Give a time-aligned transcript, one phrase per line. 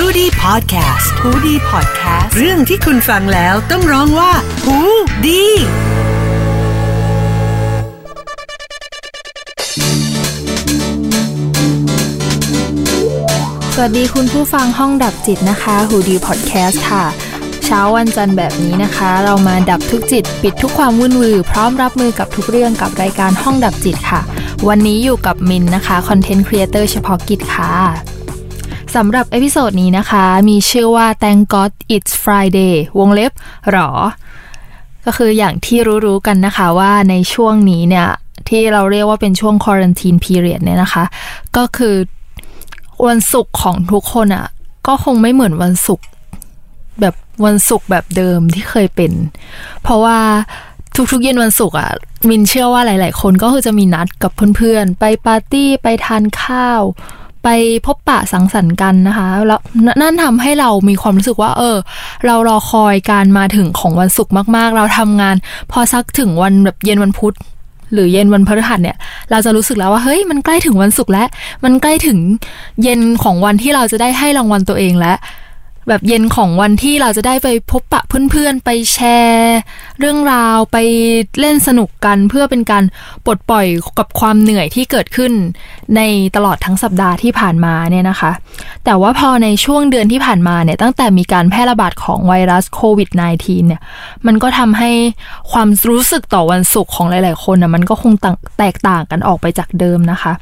[0.00, 4.32] h o ดี้พอดแคสต์ฮูดี้พอดแคสต์เรื่องที่คุณฟังแล้วต้องร้องว่า
[4.64, 4.78] หู
[5.26, 5.44] ดี
[13.74, 17.04] สวัสดีคุณผู้ฟังห้องดับจิตนะคะหูดีพอดแคสต์ค่ะ
[17.64, 24.20] เช้าวันจันทร์แบบนี้นะคะ เรามาดับทุกจิต ปิดทุกความวุ่นวือ พร้อมรับมือกับทุกเรื่องกับรายการห้องดับจิตค่ะ
[24.68, 28.07] วันนี้อยู่กับมินนะคะ content creator เฉพาะกิจค่ะ
[28.98, 33.32] สำหรับ episode นี้นะคะ มีชื่อว่า Thank God It's Friday วงเล็บ
[33.70, 33.90] หรอ
[35.04, 38.08] ก็คืออย่างที่รู้ๆกันนะคะว่าในช่วงนี้เนี่ย
[38.48, 41.04] ที่เราเรียกว่าเป็นช่วง quarantine period เนี่ยนะคะ
[41.56, 41.96] ก็คือ
[43.06, 44.46] วันศุกร์ของทุกคนอะ่ะ
[44.86, 46.06] ก็คงไม่เหมือนวันศุกร์
[47.00, 49.12] แบบวันศุกร์แบบเดิมที่เคยเป็น
[49.82, 50.18] เพราะว่า
[51.12, 51.90] ทุกๆเย็นวันศุกร์อะ
[52.28, 56.82] มินเชื่อว่าหลาย ๆ คนก็คือจะมีนัดกับเพื่อนๆ ไปปาร์ตี้ไปทานข้าว
[57.44, 57.48] ไป
[57.86, 59.60] พบปะสังสรรค์กันนะคะ แล้ว
[60.00, 61.76] นั่นทำให้เรามีความรู้สึกว่า เออ
[62.26, 65.36] เรารอคอยการมาถึงของวันศุกร์มากๆ เราทำงาน
[65.72, 67.34] พอสักถึงวันแบบเย็นวันพุธ
[67.92, 68.96] หรือเย็นวันพฤหัสเนี่ย
[69.30, 71.28] เราจะรู้สึกแล้วว่าเฮ้ยมันใกล้ถึงวันศุกร์แล้ว
[71.64, 72.18] มันใกล้ถึง
[72.82, 75.16] เย็นของวันที่เราจะได้ให้รางวัลตัวเองแล้ว
[75.88, 79.58] แบบเย็นของวันที่เราจะได้ไปพบปะเพื่อนๆ ไปแชร์
[79.98, 80.76] เรื่องราวไป
[81.40, 82.84] เล่นสนุกกันเพื่อเป็นการ
[83.24, 83.66] ปลดปล่อย
[83.98, 85.32] กับความเหนื่อยที่เกิดขึ้น
[85.96, 86.00] ใน
[86.36, 88.32] ตลอดทั้งสัปดาห์ที่ผ่านมาเนี่ยนะคะ
[88.84, 93.80] แต่ว่าพอในช่วงเดือนที่ผ่านมาเนี่ยตั้งแต่มีการแพร่ระบาดของไวรัสโควิด -19 เนี่ย
[94.26, 94.90] มันก็ทำให้
[95.52, 98.12] ความรู้สึกต่อวันศุกร์ของหลายๆ คนนะมันก็คง
[98.58, 100.32] แตกต่างกันออกไปจากเดิมนะคะ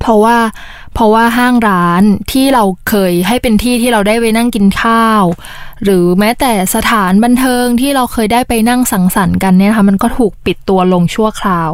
[0.00, 0.36] เพราะว่า
[0.94, 5.22] เพราะว่าห้างร้านที่เราเคยให้เป็นที่ที่เราได้ไปนั่งกินข้าว
[5.84, 11.72] หรือแม้แต่สถานบันเทิงที่เราเคยได้ไปนั่งสังสรรค์กันเนี่ยนะคะมันก็ถูกปิดตัวลงชั่วคราว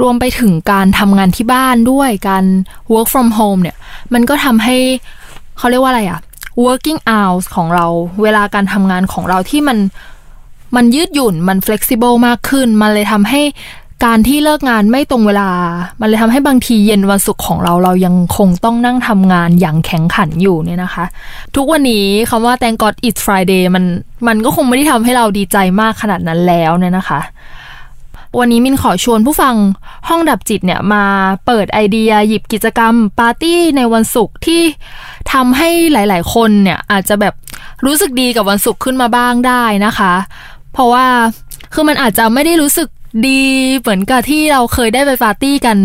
[0.00, 2.44] รวมไปถึงการทำงานที่บ้านด้วยการ
[2.92, 3.76] work from home เนี่ย
[4.12, 4.76] มันก็ทำให้
[5.58, 6.20] เขาเรียกว่าอะไรอะ
[6.64, 7.86] working hours ของเรา
[8.22, 9.78] เวลาการทำงานของเราที่มัน
[10.76, 13.42] มันยืดหยุ่นมัน flexible มากขึ้น มันเลยทำให้
[14.04, 15.50] การที่เลิกงานไม่ตรงเวลา
[16.00, 21.04] มันเลยทำให้บางทีเย็นวันศุกร์ของเราเรายังคงต้องนั่งทำงานอย่างแข็งขันอยู่เนี่ยนะคะ
[21.56, 23.84] ทุกวันนี้คำว่า thank God it's Friday มัน
[24.26, 27.20] มันก็คงไม่ได้ทำให้เราดีใจมากขนาดนั้นแล้วเนี่ยนะคะ
[28.38, 29.54] วันนี้มินขอชวนผู้ฟัง
[30.08, 31.04] ห้องดับจิตเนี่ยมา
[31.46, 34.62] เปิดไอเดียหยิบกิจกรรมปาร์ตี้ในวันศุกร์ที่
[35.32, 37.34] ทำให้หลายๆ คนเนี่ยอาจจะแบบ
[37.86, 40.14] รู้สึกดีกับวันศุกร์ขึ้นมาบ้างได้นะคะ
[40.72, 41.06] เพราะว่า
[41.72, 42.88] คือมันอาจจะไม่ได้รู้สึก
[43.26, 43.40] ดี
[43.78, 45.78] เหมือนกับที่เราเคยได้ไปปาร์ตี้กัน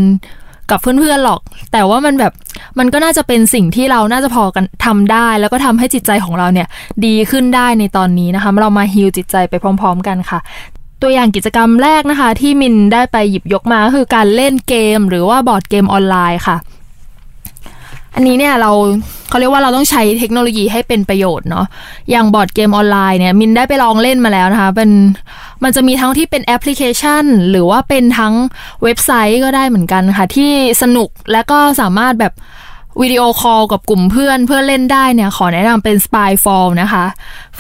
[0.71, 1.39] กับเพื่อนๆหรอก
[1.71, 2.33] แต่ว่ามันแบบ
[2.79, 6.67] มันก็น่าจะเป็นสิ่งที่เราน่าจะพอกันทำได้ แล้วก็ทำให้จิตใจของเราเนี่ย
[7.05, 10.39] ดีขึ้นได้ในตอนนี้นะคะ เรามา heal จิตใจไปพร้อม ๆ กันค่ะ
[11.01, 16.57] ตัวอย่างกิจกรรมแรกนะคะ ที่มินได้ไปหยิบยกมาคือการเล่นเกม หรือว่าบอร์ดเกมออนไลน์ค่ะ
[18.15, 18.71] อันนี้เนี่ยเรา
[19.35, 21.65] เขาเรียกว่าเราต้องใช้เทคโนโลยีให้เป็นประโยชน์เนาะ
[22.11, 24.89] อย่างบอร์ดเกมออนไลน์เนี่ยมินได้ไปลองเล่นมาแล้วนะคะเป็น
[25.63, 28.33] มันจะมีทั้งที่เป็นแอปพลิเคชัน หรือว่าเป็นทั้ง
[28.83, 30.51] เว็บไซต์ก็ได้เหมือนกันค่ะ ที่
[30.81, 32.33] สนุกและก็สามารถแบบ
[33.01, 37.05] วิดีโอคอลกับกลุ่มเพื่อนเพื่อเล่นได้เนี่ย ขอแนะนำเป็น Spyfall นะคะ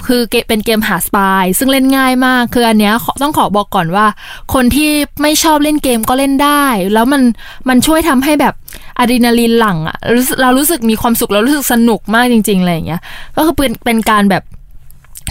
[0.07, 4.05] คือเป็นเกมหา spy ซึ่งเล่นง่ายมาก คืออันเนี้ยต้องขอบอกก่อนว่า
[4.53, 4.89] คนที่
[5.21, 7.21] ไม่ชอบเล่นเกมก็เล่นได้ แล้วมัน
[7.69, 8.53] มันช่วยทำให้แบบ
[8.99, 9.97] อะดรีนาลีนหลั่งอะ
[10.41, 13.01] เรารู้สึกมีความสุขเรารู้สึกสนุกมากจริงๆอะไรอย่างเงี้ย
[13.35, 14.43] ก็คือเป็นเป็นการแบบ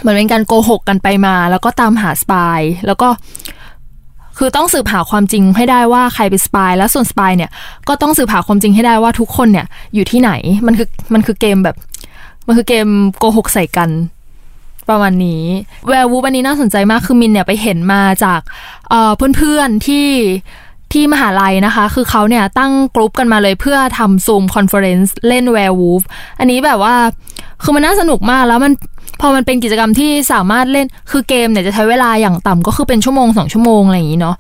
[0.01, 3.09] เหมือนเป็นการโกหกกันไปมา แล้วก็ตามหา spy แล้วก็
[4.39, 7.51] คือต้องสืบหาความจริงให้ได้ว่าใครเป็น spy แล้วส่วน spy เนี่ย
[7.89, 10.31] ก็ต้องสืบหาความจริงให้ได้ว่าทุกคนเนี่ยอยู่ที่ไหน
[10.67, 11.77] มันคือมันคือเกมแบบ
[12.47, 12.87] มันคือเกม
[13.19, 13.91] โกหกใส่กัน
[14.89, 15.43] ประมาณนี้
[15.89, 18.41] Werewolf อันนี้น่าสนใจมากคือมินเนี่ยไปเห็นมาจาก
[18.91, 20.09] เพื่อนๆที่
[20.93, 26.03] ที่มหาลัยนะคะ คือเขาเนี่ยตั้งกลุ่มกันมาเลยเพื่อทำ Zoom conference เล่น Werewolf
[26.39, 26.95] อันนี้แบบว่า
[27.63, 28.73] คือมันน่าสนุกมากแล้วมัน
[29.21, 34.37] พอมันเป็นกิจกรรมที่สามารถเล่นคือเกมเนี่ยจะใช้เวลาอย่างต่ำก็คือเป็นชั่วโมงสองชั่วโมงอะไรอย่างนี้เนาะ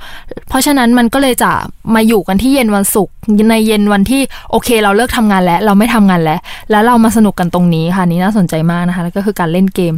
[0.48, 1.50] เพราะฉะนั้นมันก็เลยจะ
[1.94, 3.14] มาอยู่กันที่เย็นวันศุกร์
[3.50, 4.20] ในเย็นวันที่
[4.50, 6.40] โอเค เราเลิกทำงานแล้ว เราไม่ทำงานแล้ว
[6.70, 9.94] แล้วเรามาสนุกกันตรงนี้ค่ะนี่น่าสนใจมากนะคะแล้วก็คือการเล่นเกม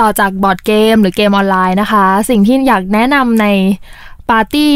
[0.00, 3.46] ต่อจากบอร์ดเกม หรือเกมออนไลน์นะคะ สิ่งที่อยากแนะนำใน
[4.32, 4.74] ปาร์ตี้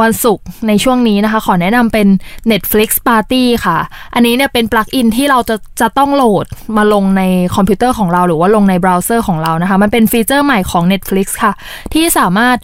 [0.00, 2.08] วันศุกร์ในช่วงนี้นะคะ ขอแนะนำเป็น
[2.50, 3.78] Netflix Party ค่ะ
[4.14, 6.46] อันนี้เนี่ยเป็นปลั๊กอินที่เราจะจะต้องโหลด
[6.76, 7.22] มาลงใน
[7.54, 11.52] คอมพิวเตอร์ของเราหรือว่าลงในเบราว์เซอร์ของเรานะคะ มันเป็นฟีเจอร์ใหม่ของ Netflix ค่ะ
[11.94, 12.56] ที่สามารถ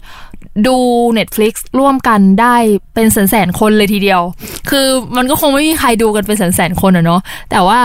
[0.67, 0.77] ดู
[1.17, 2.55] Netflix ร่วมกันได้
[2.93, 4.21] เป็นแสนแสนคนเลยทีเดียว
[4.69, 7.21] คือมันก็คงไม่มีใครดูกันเป็นแสนแสนคนอะเนาะ
[7.51, 7.79] แต่ว่า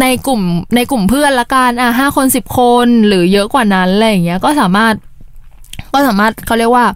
[0.00, 0.42] ในกลุ่ม
[0.76, 4.94] ในกลุ่มเพื่อนละกันอะห้าคนสิบคนหรือเยอะกว่านั้นอะไรอย่างเงี้ยก็สามารถ
[5.92, 6.86] ก็สามารถเขาเรียกว่า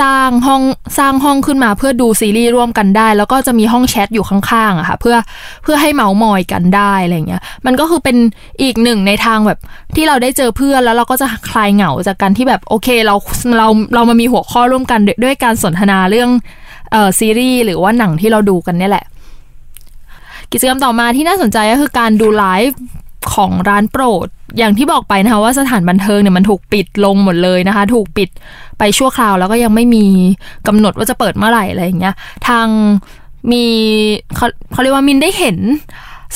[0.00, 0.62] สร้างห้อง
[0.98, 5.16] สร้างห้องขึ้นมาเพื่อดูซีรีส์ร่วมกันได้ แล้วก็จะมีห้องแชทอยู่ข้างๆอะค่ะเพื่อ
[5.62, 8.16] เพื่อให้เมาส์มอยกันได้อะไรเงี้ยมันก็คือเป็น
[8.62, 9.58] อีกหนึ่งในทางแบบ
[9.96, 13.14] ที่เราได้เจอเพื่อนแล้วเราก็จะคลายเหงาจากการที่แบบโอเคเรา
[13.58, 16.30] เราเรามามีหัวข้อร่วมกันด้วยการสนทนาเรื่อง
[16.92, 19.04] เอ่อซีรีส์หรือว่าหนังที่เราดูกันเนี่ยแหละ
[20.52, 22.78] กิจกรรมต่อมาที่น่าสนใจก็คือการดูไลฟ์
[23.34, 28.28] ของร้านโปรด อย่างที่บอกไปนะคะว่าสถานบันเทิงเนี่ยมันถูกปิดลงหมดเลยนะคะ ถูกปิด
[28.78, 30.04] ไปชั่วคราวแล้วก็ยังไม่มี
[30.66, 32.14] กำหนดว่าจะเปิดเมื่อไหร่อะไรอย่างเงี้ย
[32.48, 32.66] ทาง
[33.52, 33.64] มี
[34.36, 35.58] เขาเขาเรียกว่ามินได้เห็น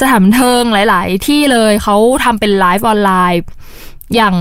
[0.00, 3.40] สถานบันเทิงหลาย ๆ ที่เลยเขาทำเป็นไลฟ์ออนไลน์
[4.14, 4.34] อย่าง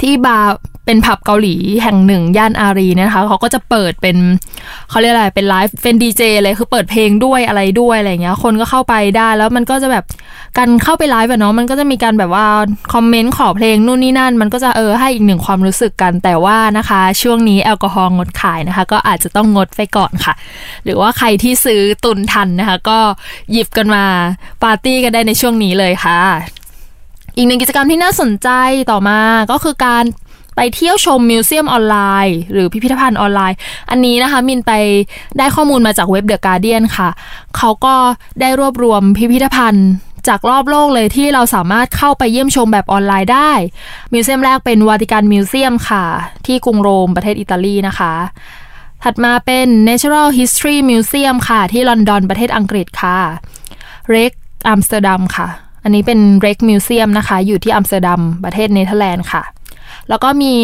[0.00, 0.50] ที่บาร์
[0.86, 4.16] เป็นผับเกาหลีแห่งหนึ่งย่านอารีย์นะคะเขาก็จะเปิดเป็น
[4.90, 10.04] เขาเรียกอะไรเป็นไลฟ์เป็นดีเจเลยคือเปิดเพลงด้วยอะไรด้วยอะไรเงี้ย คนก็เข้าไปได้แล้วมันก็จะแบบ
[10.58, 12.46] การเข้าไปไลฟ์แบบเนาะมันก็จะมีการแบบว่า
[12.92, 20.34] คอมเมนต์ขอเพลงนู่นนี่นั่น มันก็จะเออให้อีกหนึ่งความรู้สึกกันแต่ว่านะคะ ช่วงนี้แอลกอฮอล์งดขายนะคะ ก็อาจจะต้องงดไปก่อนค่ะ
[20.84, 22.98] หรือว่าใครที่ซื้อตุนทันนะคะ ก็
[23.52, 24.04] หยิบกันมา
[24.62, 26.20] ปาร์ตี้กันได้ในช่วงนี้เลยค่ะ
[27.36, 28.48] อีกหนึ่งกิจกรรมที่น่าสนใจ
[28.90, 29.20] ต่อมา
[29.50, 30.04] ก็คือการ
[30.56, 31.96] ไปเที่ยวชม museum ออนไล
[32.26, 33.56] น์ หรือพิพิธภัณฑ์ออนไลน์
[33.90, 34.72] อันนี้นะคะมินไป
[35.38, 37.08] ได้ข้อมูลมาจากเว็บ The Guardian ค่ะ
[37.56, 37.94] เขาก็
[38.40, 39.88] ได้รวบรวมพิพิธภัณฑ์
[40.28, 43.52] จากรอบโลกเลยที่เราสามารถเข้าไปเยี่ยมชมแบบออนไลน์ได้
[44.12, 46.04] museum แรกเป็น Vatican Museum ค่ะ
[46.46, 48.12] ที่กรุงโรมประเทศอิตาลีนะคะ
[49.04, 53.18] ถัดมาเป็น Natural History Museum ค่ะ ที่ลอนดอนประเทศอังกฤษค่ะ
[54.10, 54.32] Rijks
[54.68, 55.48] อัมสเตอร์ดัมค่ะ
[55.82, 59.42] อันนี้เป็น Rijksmuseum นะคะ อยู่ที่อัมสเตอร์ดัมประเทศเนเธอร์แลนด์ค่ะ
[60.08, 60.54] แล้วก็มี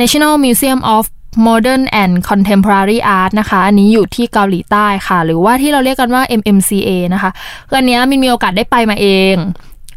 [0.00, 1.04] National Museum of
[1.48, 7.30] Modern and Contemporary Art นะคะ อันนี้อยู่ที่เกาหลีใต้ค่ะ หรือว่าที่เราเรียกกันว่า MMCA นะคะ
[7.68, 9.36] คืออันนี้มินมีโอกาสได้ไปมาเอง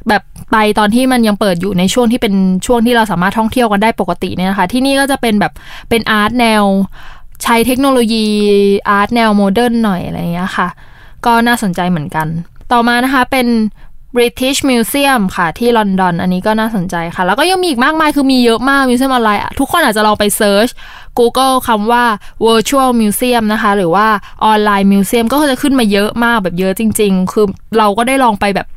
[0.10, 2.34] แบบไปตอนที่มันยังเปิดอยู่ในช่วงที่เป็น
[2.66, 5.54] ช่วงที่เราสามารถท่องเที่ยวกันได้ปกติเนี่ยนะคะ ที่นี่ก็จะเป็นแบบ
[5.90, 6.64] เป็น art แนว
[7.44, 8.26] ใช้เทคโนโลยี
[8.90, 10.68] art แนว modern หน่อยอะไรอย่างเงี้ยค่ะ
[11.26, 12.28] ก็น่าสนใจเหมือนกัน
[12.72, 13.48] ต่อมานะคะเป็น
[14.16, 20.68] British Museum ค่ะ ที่ลอนดอน อันนี้ก็น่าสนใจค่ะ แล้วก็ยังมีอีกมากมายคือมีเยอะมาก museum ออนไลน์ทุกคนอาจจะลองไปเซิร์ช
[21.20, 22.04] Google คำว่า
[22.46, 24.08] virtual museum นะคะ หรือว่า
[24.46, 27.46] online museum ก็จะขึ้นมาเยอะมากแบบเยอะจริง ๆ คือ
[27.78, 28.68] เราก็ได้ลองไปแบบ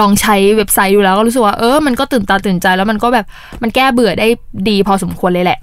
[0.00, 3.26] ลองใช้เว็บไซต์ดูแล้วก็รู้สึกว่าเออ มันก็ตื่นตาตื่นใจแล้วมันก็แบบ
[3.62, 4.28] มันแก้เบื่อได้
[4.68, 5.60] ดีพอสมควรเลยแหละ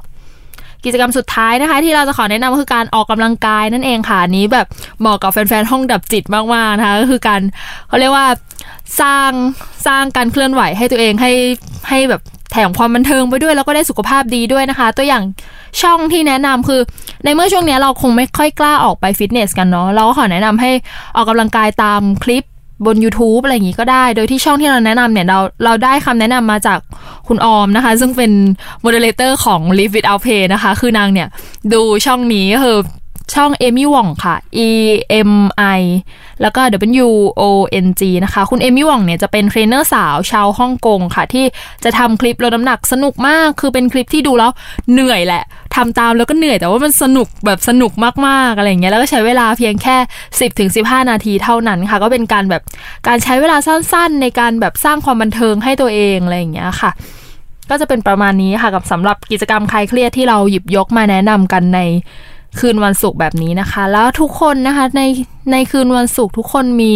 [0.86, 4.66] กิจกรรมสุดท้ายนะคะ ที่เราจะขอแนะนำก็คือการออกกำลังกายนั่นเองค่ะนี้แบบ
[5.00, 7.42] เหมาะกับแฟนๆห้องดับจิตมากๆนะคะก็คือการ
[7.88, 8.26] เขาเรียกว่า
[9.02, 9.32] สร้าง
[9.88, 11.32] สร้างการเคลื่อนไหวให้ตัวเองให้
[11.90, 12.22] ให้แบบ
[12.52, 15.24] แถมความบันเทิงไปด้วยแล้วก็ได้สุขภาพดีด้วยนะคะ ตัวอย่าง
[15.82, 16.82] ช่องที่แนะนำคือ
[17.24, 20.72] ในเมื่อช่วงนี้เราคงไม่ค่อยกล้าออกไปฟิตเนสกันเนาะเราก็ขอแนะนำให้
[21.16, 22.44] ออกกำลังกายตามคลิป
[22.86, 26.80] บน YouTube อะไรอย่างงี้ก็ได้ โดยที่ช่องที่เราแนะนำเนี่ย เราเราได้คำแนะนำมาจาก
[27.28, 28.32] คุณออมนะคะ ซึ่งเป็น
[28.82, 31.28] moderator ของ Live Without Pay นะคะ คือนางเนี่ย
[31.74, 32.78] ดูช่องนี้ก็คือ
[33.36, 34.36] ช่อง Emi Wong ค่ะ
[34.68, 34.70] E
[35.30, 35.34] M
[35.80, 35.82] I
[36.42, 36.62] แล้วก็
[37.06, 37.10] W
[37.42, 37.44] O
[37.86, 41.46] N G นะคะ คุณ Emi Wong เนี่ยจะเป็นเทรนเนอร์สาวชาวฮ่องกงค่ะ ที่
[41.84, 44.52] จะทำคลิปลดน้ำหนักสนุกมาก คือเป็นคลิปที่ดูแล้ว
[44.92, 45.44] เหนื่อยแหละ
[45.76, 47.92] ทำตามแล้วก็เหนื่อยแต่ว่ามันสนุกแบบสนุก
[48.28, 49.98] มากๆอะไรอย่างเงี้ยแล้วก็ใช้เวลาเพียงแค่
[50.28, 52.64] 10ถึง15 นาทีเท่านั้นค่ะ ก็เป็นการแบบ
[53.08, 56.92] การใช้เวลาสั้นๆ ในการแบบสร้างความบันเทิงให้ตัวเองอะไรอย่างเงี้ยค่ะ
[57.70, 61.80] ก็จะเป็นประมาณนี้ค่ะกับสำหรับกิจกรรมคลายเครียดที่เราหยิบยกมาแนะนำกันใน
[62.60, 65.02] คืนวันศุกร์แบบนี้นะคะ แล้วทุกคนนะคะใน
[65.52, 66.94] ในคืนวันศุกร์ทุกคนมี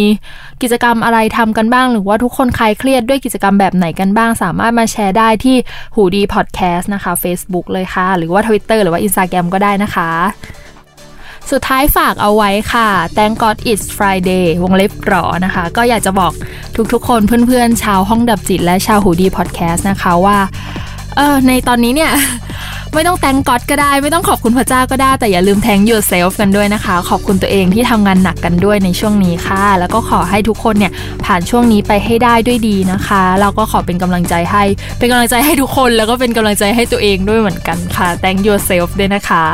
[0.62, 5.56] กิจกรรมอะไรทำกันบ้าง หรือว่าทุกคนคลายเครียดด้วยกิจกรรมแบบไหนกันบ้าง สามารถมาแชร์ได้ที่
[5.94, 10.10] หูดีพอดแคสต์นะคะ Facebook เลยค่ะ หรือว่า Twitter หรือว่า Instagram ก็ได้นะคะ
[11.50, 16.32] สุดท้ายฝากเอาไว้ค่ะ Thank God It's Friday วงเล็บหรอนะคะ ก็อยากจะบอก
[16.92, 20.38] ทุกๆคนเพื่อนๆ ชาวห้องดับจิตและชาวหูดีพอดแคสต์นะคะว่า
[21.16, 22.12] เออในตอนนี้เนี่ย
[22.96, 30.92] ไม่ต้องแตงก็อดก็ได้ ไม่ต้องขอบคุณพระเจ้าก็ได้ แต่อย่าลืมแทง yourself กันด้วยนะคะ ขอบคุณตัวเองที่ทำงานหนักกันด้วยในช่วงนี้ค่ะ แล้วก็ขอให้ทุกคนเนี่ย
[31.24, 34.64] ผ่านช่วงนี้ไปให้ได้ด้วยดีนะคะ เราก็ขอเป็นกำลังใจให้
[34.98, 39.44] เป็นกำลังใจให้ทุกคน แล้วก็เป็นกำลังใจให้ตัวเองด้วยเหมือนกันค่ะ thank yourself ด้วยนะคะ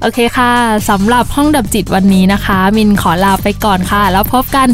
[0.00, 0.52] โอเคค่ะ
[0.90, 4.68] สำหรับห้องดับจิตวันนี้นะคะ มินขอลาไปก่อนค่ะ แล้วพบกัน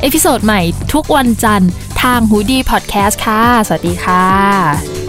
[0.00, 0.60] episode ใหม่
[0.92, 1.70] ทุกวันจันทร์
[2.02, 5.07] ทางหูดี้พอดแคสต์ค่ะ สวัสดีค่ะ